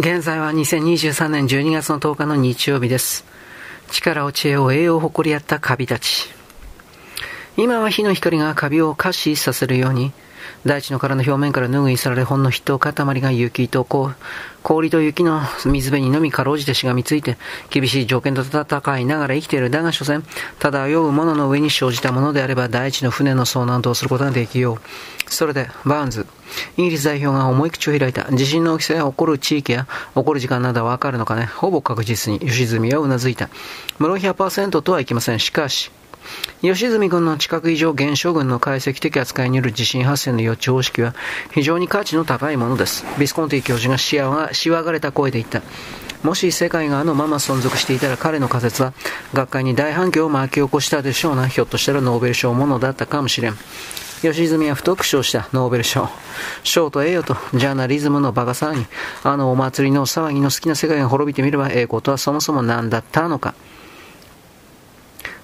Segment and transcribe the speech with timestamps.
[0.00, 3.26] 現在は2023年12月の10日の日曜日です。
[3.90, 6.30] 力を知恵を栄養を誇り合ったカビたち。
[7.58, 10.14] 今は火の光がカビを可視させるように、
[10.64, 14.16] 大地の殻の表面から拭い去られほんの筆頭塊が雪とこう、
[14.62, 17.38] 氷と雪の水辺にのみかろうじてしがみついて、
[17.70, 19.70] 厳しい条件と戦いながら生きている。
[19.70, 20.22] だが所詮、
[20.58, 24.80] 漂うものの上に生じたものであれば、大地の船の遭難とすることができよう。
[25.32, 26.26] それで、バーンズ、
[26.76, 28.30] イギリス代表が重い口を開いた。
[28.32, 31.46] 地震の大きさや起こる地域や起こる時間などはわかるのかね。
[31.46, 33.48] ほぼ確実に、吉住はうなずいた。
[33.98, 35.38] 無論100%とはいきません。
[35.38, 35.90] しかし、
[36.60, 41.14] 吉住軍の地殻異常現象群の解析的扱いによる地震発生の予知方式は
[41.52, 43.04] 非常に価値の高いものです。
[43.18, 45.62] ビスコンティ教授がしわしわがれた声で言った。
[46.22, 48.92] もし世界があのまま存続していたら彼の仮説は
[49.32, 51.48] 学会に大反響を巻き起こしたでしょうな。
[51.48, 53.54] ひょっとしたらノーベル賞ものだったかもしれん。
[54.20, 56.08] 吉住は太く賞したノーベル賞。
[56.62, 58.86] 賞と栄誉とジャーナリズムのバカ騒ぎ。
[59.24, 63.54] あのお祭りの騒ぎの好きな世界が滅びてみれば栄光とはそもそも何だったのか。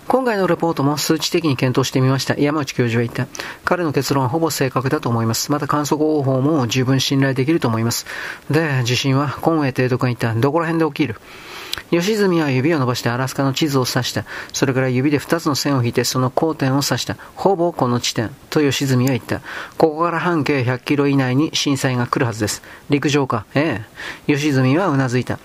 [0.08, 2.36] 今回のレポートも数値的に検討してみました。
[2.36, 3.26] 山内教授は言った。
[3.64, 5.50] 彼の結論はほぼ正確だと思います。
[5.50, 8.06] また観測方法も十分信頼できると思います。
[8.48, 10.32] で、地震はコンウェイ提督が言った。
[10.32, 11.16] どこら辺で起きる？
[11.90, 14.24] 吉住は指を伸ばしてアラスカの地図を指した。
[14.52, 17.16] それから指で二つの線を引いてその交点を指した。
[17.34, 18.30] ほぼこの地点。
[18.48, 19.40] と吉住は言った。
[19.76, 22.62] ここから半径100キロ以内に震災が来るはずです。
[22.90, 23.44] 陸上か？
[23.56, 23.84] え
[24.28, 24.32] え。
[24.32, 25.40] 吉住はうなずいた。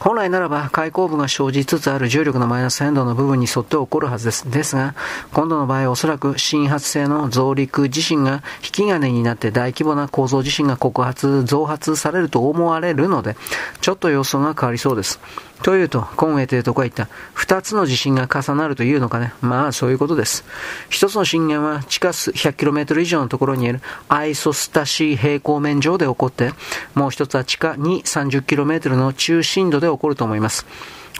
[0.00, 4.50] 本来ならば開口部が生じつつある重力のマイナス変動の部分に沿って起こるはずです。
[4.50, 4.94] ですが、
[5.32, 13.36] 今度の場合おそらく新発性の増陸地震が引き金になって大規模な構造地震が告発、増発されると思われるので、
[13.80, 15.20] ちょっと様相が変わりそうです。
[15.62, 17.08] というと、コンウェイというとこは言った。
[17.32, 19.32] 二つの地震が重なるというのかね。
[19.40, 20.44] まあ、そういうことです。
[20.90, 26.52] 一つの震源は地下数 100km 以上のところにいるアイソスタシー平行面上で起こって、
[26.94, 30.66] もう一つは地下2 30km の中心度で起こると思います。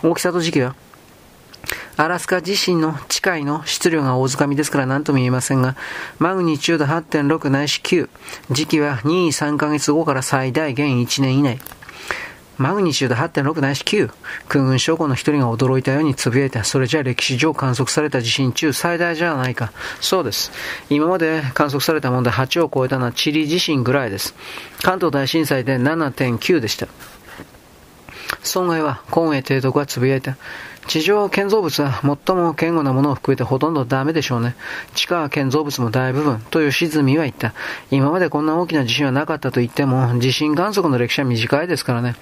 [0.03, 0.75] 大きさと時期は
[1.97, 5.75] アラスカ自身の地界の質量が大掴みですから何とも言えませんが、
[6.19, 8.09] マグニチュード8.6ないし9、
[8.51, 11.59] 時期は2、3ヶ月後から最大限1年以内。
[12.57, 14.09] マグニチュード8.6ないし9。
[14.47, 16.63] 空軍将校の一人が驚いたように呟いた。
[16.63, 19.71] それじゃ歴史上観測された地震中最大じゃないか。
[19.99, 20.51] そうです。
[20.89, 24.35] 今まで観測されたもので8を超えたのはチリ地震ぐらいです。
[24.81, 26.87] 関東大震災で7.9でした。
[28.43, 30.37] 損害は、今衛提督は呟いた。
[30.87, 34.55] 地上建造物は最も堅固なものを含めてほとんどダメでしょうね。
[34.93, 37.53] 地下建造物も大部分、と吉住は言った。
[37.91, 42.15] 今までこんな大きな地震はなかったと言っても、地震観測の歴史は短いですからね。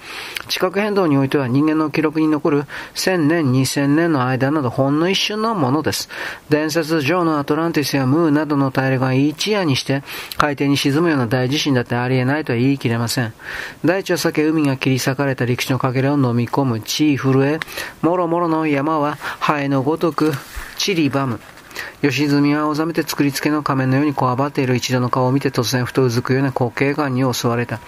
[0.48, 2.64] 地殻変動においては人間の記録に残る
[2.94, 6.08] 1000年、2000年の間などほんの一瞬のものです。
[6.48, 10.02] 伝説上のアトランティスやムーなどの大陸が一夜にして
[10.36, 13.32] 海底に沈むような大地震だってありえないとは言い切れません。
[13.84, 17.58] 大地を避け海が切り裂かれた陸地のかけらを飲み込む地震え、
[18.02, 20.32] もろもろのの山はハエのごとく
[20.78, 21.40] 散りばむ。
[22.02, 27.80] 吉住はざめて作りつけの仮面のようにこわばっている一度の顔を見て突然ふとうずくような滑稽感に襲われた。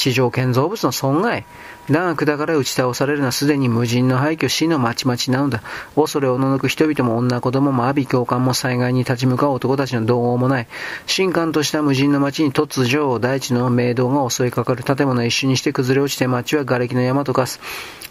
[0.00, 1.44] 地上建造物の損害。
[1.90, 5.62] だが管から打ち倒されるのはすでに無人の廃墟死のまちまちなのだ。
[5.94, 10.68] 恐れをののく人々も女子供も阿鼻教官も災害に立ち向かう男たちの同合もない。
[11.14, 14.82] 神官とした無人の町に突如大地の明道が襲いかかる。
[14.82, 17.60] 建物一瞬にして崩れ落ちて町は瓦礫の山と化す。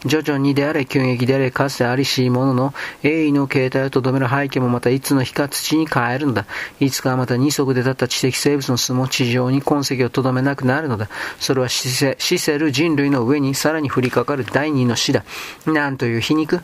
[0.06, 2.74] 徐々にであれ、急激であれ、かつてありしいものの、
[3.04, 6.46] 鋭意の形態をとどめる背景もまたいつの日か土に変えるのだ。
[6.80, 11.10] いつかまた二足で立った知的生物の巣も地上に痕跡をとどめなくなるのだ。
[11.40, 11.68] それは
[12.18, 15.24] 死せる人類の上にさらに降りかかる第二の死だ。
[15.66, 16.62] なんという皮肉。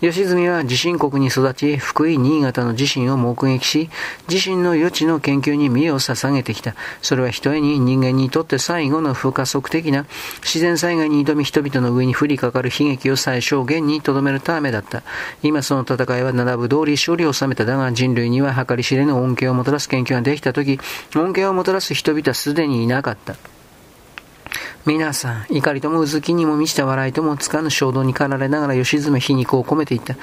[0.00, 3.90] 吉住は地震国に育ち、福井、新潟の地震を目撃し、
[4.28, 6.76] 地震の余地の研究に身を捧げてきた。
[7.02, 10.06] それは一重に人間にとって最後の不可測的な
[10.42, 15.02] 自然災害に挑み人々の上に降りかかる悲劇を最小限に留めるためだった。
[15.42, 20.78] 今その戦いは並ぶ通り勝利を収めただが人類には計り知れぬ恩恵をもたらす研究ができた時、
[21.16, 23.34] 恩恵をもたらす人々はすでにいなかった。
[24.86, 30.16] 皆さん、怒りともうずきにも満ちた笑いともつかぬ衝動に駆られながら吉爪皮肉を込めていった。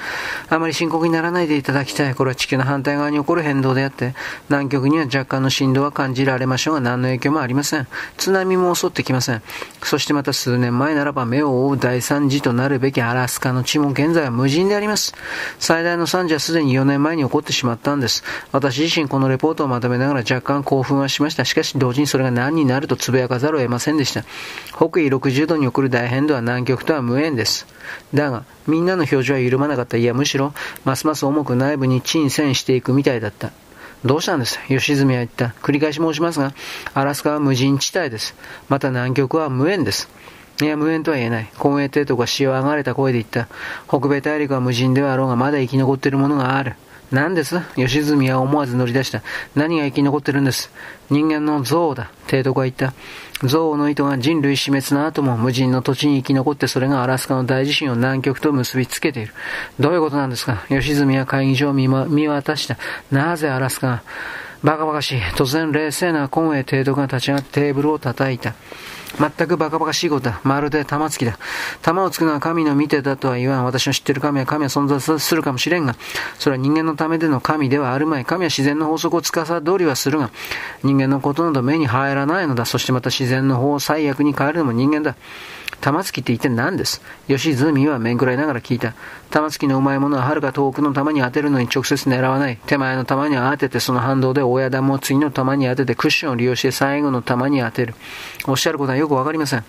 [0.48, 2.14] あまり深刻にならないでいただきたい。
[2.16, 4.14] これは地球の反対側に起こる変動であって、
[4.48, 7.86] 南極には若干の振動は感じられましょうが何の影響もありません。
[8.16, 9.42] 津波も襲ってきません。
[9.84, 15.14] そしてまた数年前ならば目を覆う大惨事となるべきアラスカの地も現在は無人であります。
[15.60, 18.24] 最大の惨事はすでに4年前に起こってしまったんです。
[18.50, 21.44] 私自身このレポートをまとめながら若干興奮はしました。
[21.44, 24.24] しかし同時にそれが何になるとつぶやかざるを得ませんでした。
[24.74, 27.66] 北緯60度に起こる大変動は南極とは無縁です。
[28.12, 29.96] だが、みんなの表情は緩まなかった。
[29.96, 30.52] いや、むしろ、
[30.84, 33.52] ますます重く内部に沈潜していくみたいだった。
[34.04, 34.58] どうしたんです？
[34.68, 35.54] 吉住は言った。
[35.62, 36.52] 繰り返し申しますが、
[36.94, 38.36] アラスカは無人地帯です。
[38.68, 40.08] また南極は無縁です。
[40.60, 41.50] いや、無縁とは言えない。
[41.58, 43.48] 公営帝都が潮上がれた声で言った。
[43.88, 46.76] 北米大陸は無人ではあろうが、まだ生き残っているものがある。
[47.12, 47.60] 何です？
[47.76, 49.22] 吉住は思わず乗り出した。
[49.54, 50.70] 何が生き残ってるんです？
[51.10, 52.10] 人間の憎悪だ。
[52.26, 52.94] 提督は言った。
[53.42, 59.34] 憎悪の糸が人類死滅の後も無人の土地に生き残ってそれがアラスカの大地震を南極と結びつけている。
[59.78, 60.64] どういうことなんですか？
[60.68, 62.76] 吉住は会議場を見,、見渡した。
[63.10, 64.02] なぜアラスカが？
[64.62, 65.20] バカバカしい。
[65.20, 68.54] 突然冷静なコンウェイ提督が立ち上がってテーブルを叩いた。
[69.18, 70.40] 全くバカバカしいことだ。
[70.44, 71.38] まるで玉突きだ。
[71.80, 73.64] 玉をつくのは神の見てだとは言わん。
[73.64, 75.94] 私の知ってる神は神は存在するかもしれんが、
[76.38, 78.24] それは人間のためでの神ではあるまい。
[78.26, 80.30] 神は自然の法則を司りはするが、
[80.82, 82.66] 人間のことなど目に入らないのだ。
[82.66, 85.14] そしてまた自然の法を最悪に変えるのも人間だ。
[85.80, 87.02] 玉突きって一体何です？
[87.28, 88.94] 吉住は面食らいながら聞いた。
[89.30, 92.58] 玉突きのうまいものは遥か遠くの玉に当てるのに直接狙わない。
[92.66, 97.94] 手前の玉に当ててその反動で親玉を次の玉に当ててクッションを利用して最後の玉に当てる。
[98.46, 99.64] おっしゃることはよくわかりません。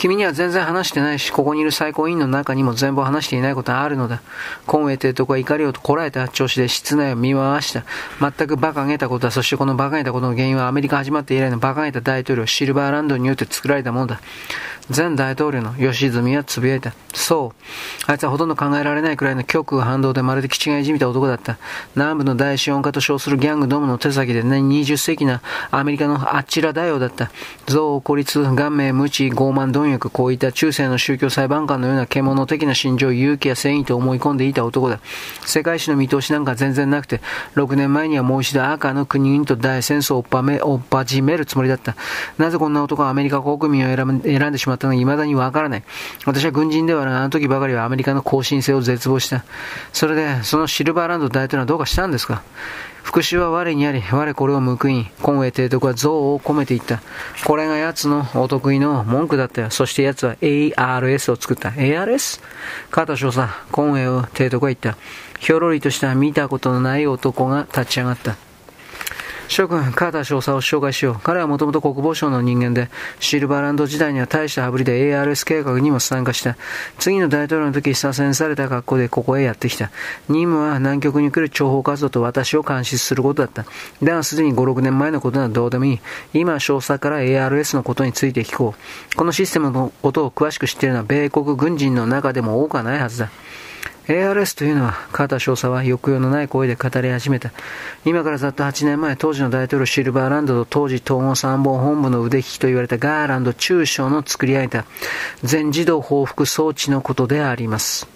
[0.00, 4.22] 君には全然話してないし、ここにいる最高委員の中にも全部話していないことがあるのだ。
[4.66, 7.84] コンウェイというとこは怒りをこらえた調子で室内を見回した。
[8.18, 9.30] 全く馬鹿げたことだ。
[9.30, 14.22] そしてこの馬鹿げたことの原因はアメリカ始まって以来の馬鹿げた大統領、シルバーランドによって作られたものだ。
[14.88, 16.92] 前大統領の吉住は呟いた。
[17.14, 18.10] そう。
[18.10, 21.58] あいつはほとんど考えられないくらいの極右反動でまるで気違いじみた男だった。
[21.94, 27.30] 南部の大資本家と称するギャングどもの手先で、ね、20世紀なアメリカのあちら大王だった。
[27.68, 35.00] 憎悪、孤立、顔面、無知、傲慢、貪欲、こういった中世の宗教裁判官のような獣的な心情、勇気や誠意と思い込んでいた男だ。
[35.44, 37.20] 世界史の見通しなんか全然なくて、
[37.56, 41.96] 6年前にはもう一度赤の国々と大戦争を追っ始めるつもりだった。
[42.38, 45.82] なぜこんな男はアメリカ国民を選んでしまったのか未だにわからない。
[46.26, 47.14] 私は軍人ではない。
[47.14, 49.44] あの時ばかりはアメリカの更新性を絶望した。
[49.92, 52.42] それで、そのシルバーランド大統領はどうかしたんですか？
[53.02, 57.00] 復讐は我にあり、我これを報い、コンウェイ提督は憎悪を込めていった。
[57.44, 59.70] これが奴のお得意の文句だったよ。
[59.70, 61.70] そして奴は ARS を作った。
[61.70, 62.40] ARS?
[62.90, 64.96] カータ少佐、コンウェイを提督は言った。
[65.38, 68.49] ひょろりとした見たことのない男が立ち上がった。
[69.50, 71.20] 諸君、カーター少佐を紹介しよう。
[71.24, 72.88] 彼はもともと国防省の人間で、
[73.18, 76.56] シルバーランド時代には大した羽振りで ARS 計画にも参加した。
[77.00, 79.90] 次の大統領の時、左遷された格好でここへやってきた。
[80.28, 83.64] 任務は南極に来る諜報活動と私を監視することだった。
[84.00, 86.00] だがすでに5、6年前のことならどうでもいい。
[86.32, 88.76] 今少佐から ARS のことについて聞こ
[89.12, 89.16] う。
[89.16, 93.32] このシステムのことを詳しく知っているのは米国軍人の中でも多くはないはずだ。
[94.10, 97.52] ARS というのは、カーター少佐は抑揚のない声で語り始めた。
[98.04, 104.84] 今からざっと8年前、当時の大統領シルバーランドと当時統合参謀本部の腕利きと言われたガーランド中将の作り上げた
[105.44, 108.08] 全自動報復装置のことであります。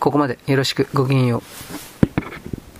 [0.00, 1.95] ここまでよろしくごきげんよう。